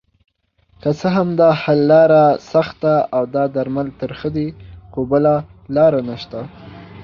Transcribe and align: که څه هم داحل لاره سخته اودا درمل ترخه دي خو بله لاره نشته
که 0.81 0.89
څه 0.99 1.07
هم 1.15 1.29
داحل 1.41 1.79
لاره 1.91 2.23
سخته 2.51 2.93
اودا 3.17 3.43
درمل 3.55 3.87
ترخه 3.99 4.29
دي 4.35 4.47
خو 4.91 4.99
بله 5.11 5.35
لاره 5.75 6.01
نشته 6.09 6.39